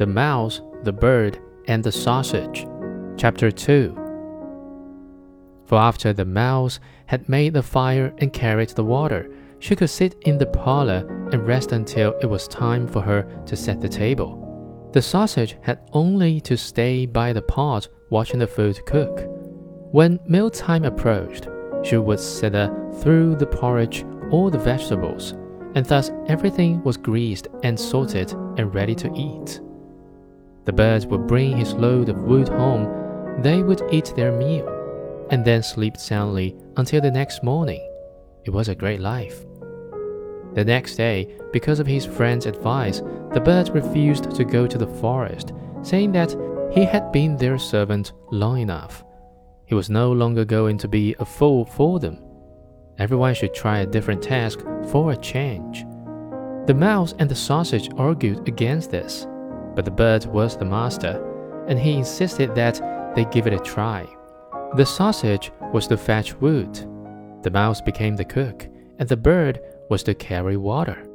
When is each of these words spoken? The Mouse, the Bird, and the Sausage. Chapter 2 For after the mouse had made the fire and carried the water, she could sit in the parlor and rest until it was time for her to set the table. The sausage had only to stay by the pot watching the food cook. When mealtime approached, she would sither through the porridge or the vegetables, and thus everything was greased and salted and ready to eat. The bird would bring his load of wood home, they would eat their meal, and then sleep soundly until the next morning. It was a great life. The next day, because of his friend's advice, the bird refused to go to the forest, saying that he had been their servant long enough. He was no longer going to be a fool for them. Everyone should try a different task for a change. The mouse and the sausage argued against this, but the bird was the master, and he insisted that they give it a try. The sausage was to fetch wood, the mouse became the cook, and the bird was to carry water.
The 0.00 0.06
Mouse, 0.06 0.62
the 0.82 0.94
Bird, 0.94 1.38
and 1.66 1.84
the 1.84 1.92
Sausage. 1.92 2.66
Chapter 3.18 3.50
2 3.50 3.92
For 5.66 5.76
after 5.78 6.14
the 6.14 6.24
mouse 6.24 6.80
had 7.04 7.28
made 7.28 7.52
the 7.52 7.62
fire 7.62 8.14
and 8.16 8.32
carried 8.32 8.70
the 8.70 8.82
water, 8.82 9.30
she 9.58 9.76
could 9.76 9.90
sit 9.90 10.14
in 10.22 10.38
the 10.38 10.46
parlor 10.46 11.06
and 11.32 11.46
rest 11.46 11.72
until 11.72 12.14
it 12.22 12.24
was 12.24 12.48
time 12.48 12.88
for 12.88 13.02
her 13.02 13.24
to 13.44 13.54
set 13.54 13.82
the 13.82 13.90
table. 13.90 14.88
The 14.94 15.02
sausage 15.02 15.58
had 15.60 15.86
only 15.92 16.40
to 16.48 16.56
stay 16.56 17.04
by 17.04 17.34
the 17.34 17.42
pot 17.42 17.88
watching 18.08 18.38
the 18.38 18.46
food 18.46 18.80
cook. 18.86 19.24
When 19.92 20.18
mealtime 20.26 20.86
approached, 20.86 21.46
she 21.82 21.98
would 21.98 22.20
sither 22.20 22.74
through 23.02 23.36
the 23.36 23.46
porridge 23.46 24.06
or 24.30 24.50
the 24.50 24.56
vegetables, 24.56 25.32
and 25.74 25.84
thus 25.84 26.10
everything 26.26 26.82
was 26.84 26.96
greased 26.96 27.48
and 27.62 27.78
salted 27.78 28.32
and 28.56 28.74
ready 28.74 28.94
to 28.94 29.12
eat. 29.14 29.60
The 30.64 30.72
bird 30.72 31.04
would 31.06 31.26
bring 31.26 31.56
his 31.56 31.74
load 31.74 32.08
of 32.08 32.22
wood 32.22 32.48
home, 32.48 33.42
they 33.42 33.62
would 33.62 33.82
eat 33.90 34.12
their 34.14 34.32
meal, 34.32 34.68
and 35.30 35.44
then 35.44 35.62
sleep 35.62 35.96
soundly 35.96 36.56
until 36.76 37.00
the 37.00 37.10
next 37.10 37.42
morning. 37.42 37.80
It 38.44 38.50
was 38.50 38.68
a 38.68 38.74
great 38.74 39.00
life. 39.00 39.44
The 40.54 40.64
next 40.64 40.96
day, 40.96 41.36
because 41.52 41.78
of 41.78 41.86
his 41.86 42.04
friend's 42.04 42.46
advice, 42.46 43.02
the 43.32 43.40
bird 43.40 43.68
refused 43.70 44.30
to 44.34 44.44
go 44.44 44.66
to 44.66 44.78
the 44.78 44.86
forest, 44.86 45.52
saying 45.82 46.12
that 46.12 46.36
he 46.72 46.84
had 46.84 47.12
been 47.12 47.36
their 47.36 47.58
servant 47.58 48.12
long 48.30 48.58
enough. 48.58 49.04
He 49.66 49.74
was 49.74 49.88
no 49.88 50.10
longer 50.10 50.44
going 50.44 50.78
to 50.78 50.88
be 50.88 51.14
a 51.18 51.24
fool 51.24 51.64
for 51.64 52.00
them. 52.00 52.18
Everyone 52.98 53.34
should 53.34 53.54
try 53.54 53.78
a 53.78 53.86
different 53.86 54.22
task 54.22 54.60
for 54.88 55.12
a 55.12 55.16
change. 55.16 55.86
The 56.66 56.74
mouse 56.74 57.14
and 57.18 57.30
the 57.30 57.34
sausage 57.34 57.88
argued 57.96 58.46
against 58.48 58.90
this, 58.90 59.26
but 59.74 59.84
the 59.84 59.90
bird 59.90 60.26
was 60.26 60.56
the 60.56 60.64
master, 60.64 61.64
and 61.68 61.78
he 61.78 61.94
insisted 61.94 62.54
that 62.54 62.80
they 63.14 63.24
give 63.26 63.46
it 63.46 63.52
a 63.52 63.58
try. 63.58 64.06
The 64.76 64.86
sausage 64.86 65.50
was 65.72 65.86
to 65.88 65.96
fetch 65.96 66.34
wood, 66.34 66.74
the 67.42 67.50
mouse 67.50 67.80
became 67.80 68.16
the 68.16 68.24
cook, 68.24 68.68
and 68.98 69.08
the 69.08 69.16
bird 69.16 69.60
was 69.88 70.02
to 70.04 70.14
carry 70.14 70.56
water. 70.56 71.09